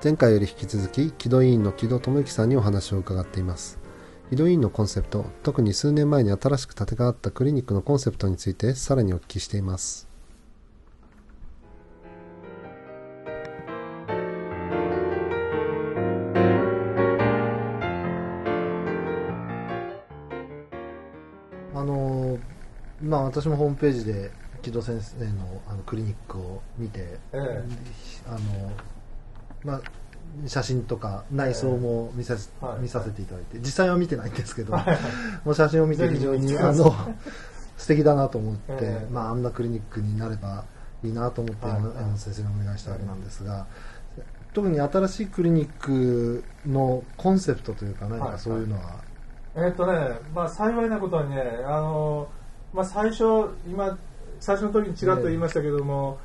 [0.00, 3.80] 前回より引き続き木戸委員の木戸智之さんにお話を伺っています。
[4.30, 10.06] 木戸委員のコンセプト特に数年前に新しく建て替わったクリニックのコンセプトについてさらにお聞きしています。
[21.74, 22.38] あの
[23.02, 24.30] まあ私もホームページで
[24.62, 27.64] 木戸先生のあのクリニックを見て、ええ。
[28.28, 28.38] あの
[29.64, 29.82] まあ
[30.46, 32.36] 写真とか内装も見さ
[32.80, 34.98] 見させていただいて実際は見てないんですけど、はい。
[35.44, 36.94] もう写真を見て非常にあの
[37.76, 39.12] 素敵だなと思って、ええ。
[39.12, 40.64] まあ、あんなクリニックになれば
[41.02, 41.74] いいなと思って、はい。
[41.76, 43.66] 山山先生にお願いしたわけなんですが、
[44.52, 48.96] 特に新しいクリニックのコンセプトというか何かはいそういうのは、
[49.54, 52.28] えーっとね、まあ、幸いなことにね、あの
[52.72, 53.24] まあ、最初、
[53.66, 53.98] 今、
[54.40, 56.18] 最初の時にちらっと言いましたけども、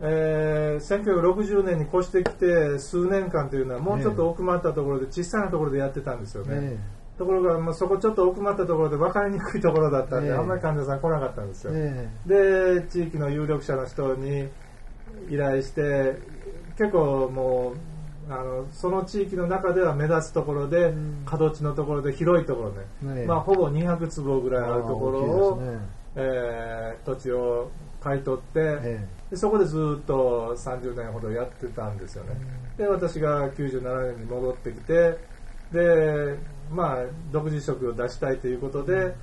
[0.00, 6.60] えー1960年に越してきて数年間というのはもうちょっと奥まったところで小さなところでやってたんですよね。
[6.60, 6.78] ね
[7.18, 11.72] ところが、まあ、そこちょっと奥まったところで分かりにくいところだったんで、ええあんまり患者さん来なかったんですよ。
[11.72, 14.48] ねで地域の有力者の人に
[15.30, 16.18] 依頼して
[16.76, 17.76] 結構もう
[18.28, 21.22] あのその地域の中では目立つところで、うん。
[21.24, 25.62] 角地のところで広いところね、ねまあ、ほぼ200坪ぐらいあるところを、
[26.16, 32.30] えー土地を買い取って、えでそこでずっと30年ほどやってたんですよね、
[32.78, 35.18] で私が97年に戻ってきて
[35.72, 36.38] で
[36.70, 39.14] まあ独自色を出したいということで、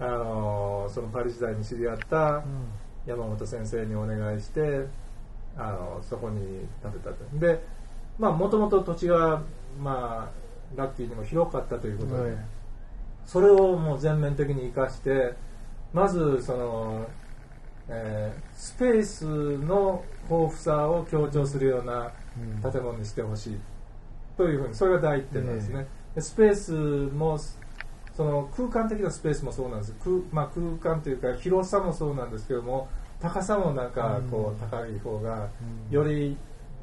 [0.00, 2.42] あのそのパリ時代に知り合った
[3.06, 4.86] 山本先生にお願いして
[5.56, 7.38] あのそこに建てたと。
[7.38, 7.64] で
[8.18, 9.42] まあもともと土地が
[9.80, 12.36] まあラッキーにも広かったということで、はい。
[13.24, 15.34] それをもう全面的に生かして
[15.92, 17.06] まずその、
[17.88, 19.24] えースペース
[19.58, 22.12] の豊富さを強調するような
[22.62, 22.72] うん。
[22.72, 23.56] 建物にしてほしい
[24.36, 27.38] というふうにそれが第一点なんですね、でスペースも
[28.16, 29.94] その空間的なスペースもそうなんです。
[30.02, 32.88] 空,、まあ、空間というか広さもそうなんですけども
[33.20, 35.48] 高さもなんかこううん高い方が
[35.90, 35.94] うん。
[35.94, 36.36] より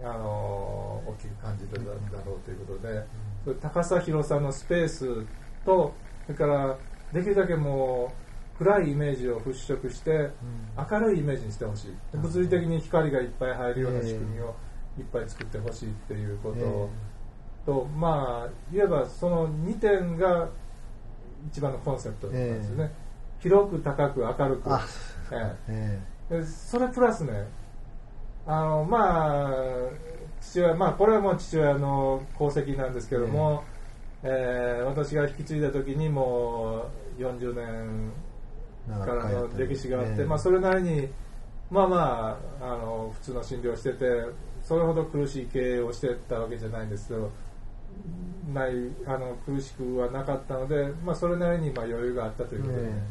[0.03, 3.05] あの大きく感じるだろうということで、
[3.61, 5.25] 高さ広さのスペース
[5.65, 5.93] と
[6.25, 6.77] それから
[7.13, 8.30] できるだけもう
[8.61, 10.29] 暗いイメージを払拭して
[10.91, 12.17] 明るいイメージにしてほしい。
[12.17, 14.55] 物理的に光がいっぱい入るような仕組みを
[14.99, 16.89] いっぱい作ってほしいっていうこと
[17.65, 20.47] と、まあいわばその2点が
[21.47, 22.91] 一番のコンセプトなんですよね、
[23.39, 24.85] 広く高く明るく、あ
[25.67, 25.99] え
[26.29, 26.43] え。
[26.43, 27.47] それプラスね
[28.45, 29.89] あのまあ
[30.39, 33.63] 父親まあこれはもう父親の功績なんですけども、
[34.21, 36.85] えー私が引き継いだ時にも
[37.17, 38.30] う40年え
[38.87, 40.25] からの歴史があって、ええ。
[40.25, 41.09] まあ、それなりに
[41.69, 44.25] まあまああの普通の診療をしてて
[44.61, 47.31] それほど苦しい経営をしてたわけじゃないんですけど
[48.53, 48.71] ない
[49.05, 53.03] あの苦しくはなかったので、まあ、それなりにまあ余裕があったということで、え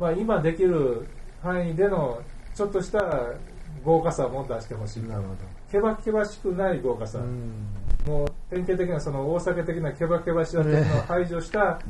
[0.00, 1.06] まあ、今できる
[1.42, 2.20] 範囲での
[2.54, 3.00] ちょっとした
[3.84, 5.04] 豪華さも出してほしい。
[5.04, 5.28] えなるほ
[5.70, 7.52] けばけばしくない豪華さ、どうん。
[8.06, 11.80] もう典型的なその大酒的なけばけばしだというのを排除した、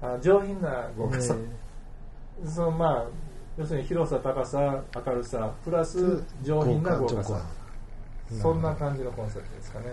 [0.00, 1.67] あ上品な豪華さ、え
[2.46, 3.06] そのまあ
[3.56, 7.40] 要するに広さ高さ明るさプラス上品な豪華さ。
[8.30, 9.86] そんな感じのコンセプトですかね。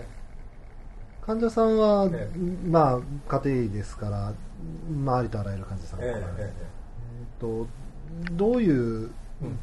[1.20, 2.30] 患者さんは、え
[2.68, 4.32] まあ家庭医ですから、
[4.88, 7.66] まあ、ありとあらゆる患者さんが来られる、えええと
[8.36, 9.10] どういう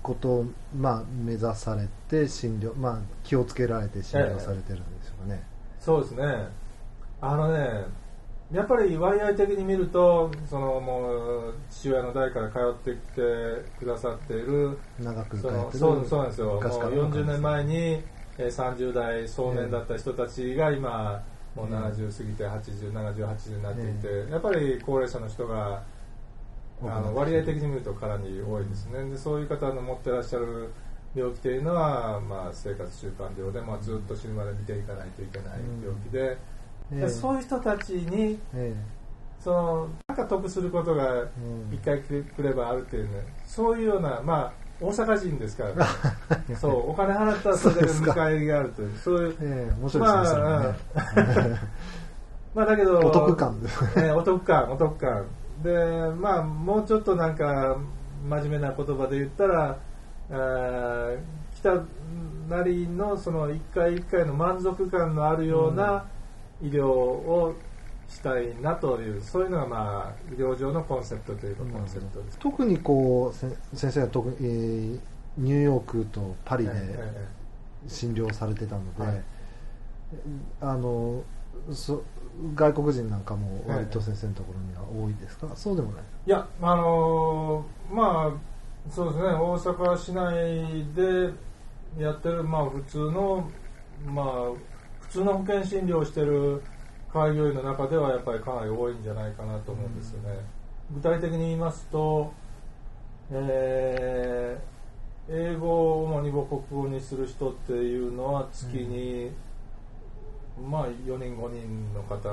[0.01, 0.45] ことを、
[0.75, 5.43] まあ、目指されて診療、まあ、気をつけられて診療されてるんでしょうかね、
[5.79, 6.25] そうですね。
[7.21, 7.85] あのね
[8.53, 12.59] やっぱり割合的に見るとそのもう父親の代から通
[12.91, 13.21] ってきて
[13.77, 16.47] くださっている長く通ってるそうそうなんですよ。
[16.47, 25.87] もう昔からの患者さん40年前にえー30代壮年だった人たちが今もう70過ぎて807080になっていて、やっぱり高齢者の人が
[26.85, 29.09] あの割合的に見るとかなり多いですね。
[29.09, 30.73] でそういう方の持ってらっしゃる
[31.13, 36.37] 病気というのは、まあ、生活習慣病で、まあ、ずっと死ぬまで見ていかないといけない病気で,
[36.91, 37.01] ええ。
[37.01, 38.75] で、そういう人たちにえ
[39.39, 41.29] そのなんか得することがうん。
[41.71, 45.75] 一回くればあるっていうねそういうような、まあ、大阪人ですから、
[46.47, 50.75] ね、 そうお金払ったらそれだけの見返りがあるというそういうええ面白いですね、ま
[51.13, 51.59] それね
[52.53, 53.57] まあだけど お得感。
[54.15, 55.25] お得感お得感。
[55.63, 57.77] でまあもうちょっとなんか
[58.27, 59.77] 真面目な言葉で言ったら
[60.31, 61.17] あー
[61.55, 61.73] 来た
[62.49, 66.05] なりのその一回一回の満足感のあるような
[66.61, 67.55] 医療を
[68.07, 72.37] したいなというそういうのがまあ医療上のコンセプトというかコンセプトです。
[72.37, 74.99] 特にこうせ先生は特に、えー
[75.35, 76.71] ニューヨークとパリで
[77.87, 79.23] 診療されてたので、はい。
[80.61, 81.23] あの
[81.71, 82.03] そ
[82.53, 86.03] 外国人なんかも割と先生のところには多いですか、そうでもない。
[86.27, 89.29] いやあのーまあそうですね。
[89.33, 93.49] 大阪市内でやってるまあ普通の
[94.05, 94.57] まあ普
[95.13, 96.63] 通の保険診療をしてる
[97.11, 100.39] 開業医の中ではやっぱりかなり多いんじゃないかなと思うんですよね、
[100.93, 102.33] 具体的に言いますと、
[103.31, 104.73] えー
[105.29, 109.31] 英語を主に母国語にする人っていうのは月に、
[110.69, 112.29] まあ4人5人の方が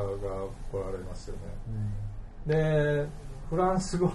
[0.72, 1.42] 来られますよね、
[2.46, 3.06] で
[3.48, 4.10] フランス語っ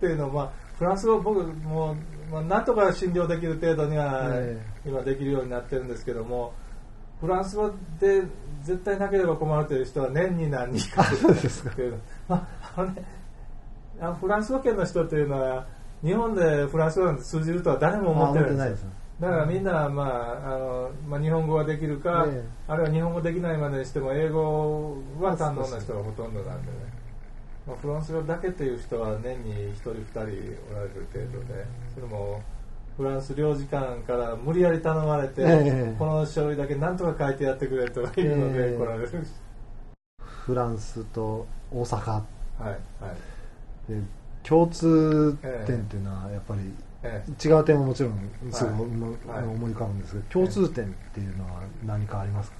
[0.00, 1.96] ていうのは、まあ、フランス語僕もう、
[2.32, 4.58] まあ、なんとか診療できる程度にはえ。
[4.86, 6.54] 今できるようになってるんですけども
[7.20, 8.22] フランス語で
[8.62, 13.04] 絶対なければ困るという人は年に何人かそうですかっていうのまああのね
[14.00, 15.66] あのフランス語圏の人っていうのは
[16.02, 18.86] 日本でフランス語なんて通じるとは誰も思ってないんです
[19.20, 22.44] だからみんな、まああのまあ、日本語ができるか、ええ。
[22.66, 26.78] あるいは日本語できないまでにしても英語は堪能な人がほとんどなんでね、
[27.66, 30.38] まあ、フランス語だけっていう人は年に1人2人おられ
[30.88, 31.64] る程度で
[31.94, 32.42] それも
[32.96, 35.96] フランス領事館から無理やり頼まれて、ええ。
[35.98, 38.72] この書類だけなんとか書いてやってくれとかいうのええ。
[38.72, 39.10] で来られる、
[40.20, 42.10] フランスと大阪。
[42.12, 42.22] は
[42.60, 42.74] いは
[43.88, 43.92] い。
[43.92, 44.00] で
[44.44, 45.36] 共通
[45.66, 46.60] 点っていうのはやっぱり
[47.02, 49.44] え違う点はもちろんすぐはい。
[49.44, 52.56] 思い浮かぶんですけど共通点っていうのは何かありますか？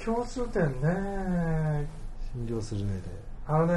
[0.00, 1.86] え共通点ね。
[2.34, 3.02] 診療する上で。
[3.46, 3.74] あのね、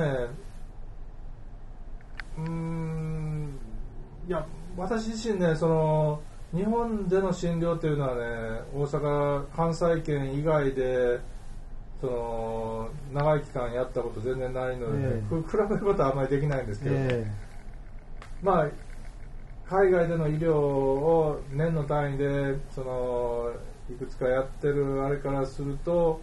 [2.37, 3.59] うーん、
[4.27, 4.45] いや、
[4.77, 6.21] 私自身ね、その、
[6.53, 11.19] 日本での診療っていうのはね、大阪、関西圏以外で、
[11.99, 15.41] その、長い期間やったこと全然ないので、ねええ。
[15.41, 17.27] く比べることはあんまりできないんですけど、え
[18.41, 18.69] まあ、
[19.71, 23.53] 海外での医療を年の単位でその
[23.89, 26.19] いくつかやってるあれからすると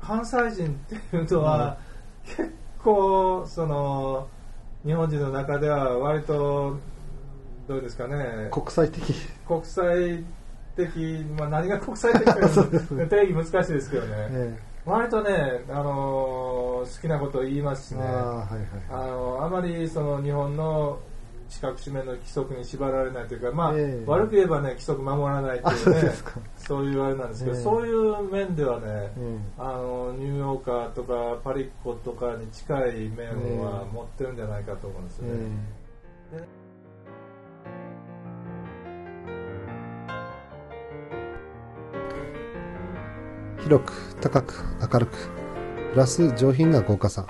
[0.00, 1.78] 関西人っていうのは、
[2.24, 2.52] 結
[2.82, 4.26] 構その
[4.84, 6.78] 日本人の中では割と
[7.70, 8.16] どうですかね。
[8.18, 9.14] え国際的。
[9.46, 10.24] 国際
[10.74, 12.34] 的、まあ、何が国際的か
[12.96, 13.06] ね。
[13.06, 18.00] 定義難しいですけどね、え割とね、あの好きなことを言いますしね。
[18.02, 18.66] えああはいはい。
[18.90, 20.98] あのあまりその日本の
[21.48, 24.04] 資格締めの規則に縛られないというか、まあええ。
[24.04, 26.40] 悪く言えばね規則守らないってあいううですか。
[26.56, 27.62] そういうあれなんですけど、ええ。
[27.62, 33.28] そういう面ではね、えあのニューヨーカーとかパリッコとかに近い面
[33.62, 33.94] はええ。
[33.94, 36.50] 持ってるんじゃないかと思うんですよね。
[43.70, 45.12] 広く高く明るく
[45.92, 47.24] プラス上品な豪華さ。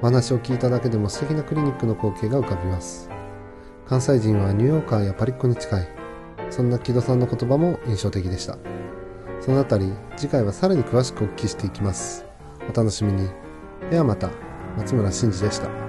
[0.00, 3.10] お話を聞いただけでも素敵なクリニックの光景が浮かびます。
[3.88, 5.88] 関西人はニューヨーカーやパリッコに近い。
[6.50, 8.58] そんな木戸さんの言葉も印象的でした。
[9.40, 12.24] そのあたり次回はさらに詳しくお聞きしていきます。
[12.70, 13.28] お楽しみに。
[13.90, 14.30] ではまた
[14.76, 15.85] 松村真嗣でした。